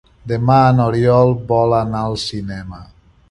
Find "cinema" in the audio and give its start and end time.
2.25-2.81